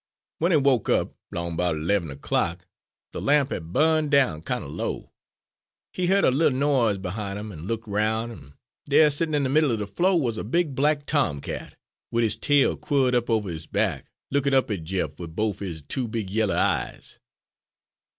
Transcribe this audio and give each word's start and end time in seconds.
"W'en 0.39 0.49
he 0.51 0.57
woke 0.59 0.89
up, 0.89 1.13
'long 1.31 1.55
'bout 1.55 1.75
'leven 1.75 2.09
erclock, 2.09 2.61
de 3.13 3.19
lamp 3.21 3.51
had 3.51 3.71
bu'n' 3.71 4.09
down 4.09 4.41
kinder 4.41 4.67
low. 4.67 5.11
He 5.93 6.07
heared 6.07 6.25
a 6.25 6.31
little 6.31 6.57
noise 6.57 6.97
behind 6.97 7.37
him 7.37 7.51
an' 7.51 7.67
look 7.67 7.85
'roun', 7.85 8.31
an' 8.31 8.53
dere 8.89 9.11
settin' 9.11 9.35
in 9.35 9.43
de 9.43 9.49
middle 9.49 9.73
er 9.73 9.77
de 9.77 9.85
flo' 9.85 10.15
wuz 10.15 10.37
a 10.39 10.43
big 10.43 10.73
black 10.73 11.05
tomcat, 11.05 11.75
wid 12.09 12.23
his 12.23 12.35
tail 12.37 12.75
quirled 12.77 13.13
up 13.13 13.29
over 13.29 13.49
his 13.51 13.67
back, 13.67 14.11
lookin' 14.31 14.55
up 14.55 14.71
at 14.71 14.85
Jeff 14.85 15.19
wid 15.19 15.35
bofe 15.35 15.59
his 15.59 15.83
two 15.83 16.07
big 16.07 16.31
yaller 16.31 16.55
eyes. 16.55 17.19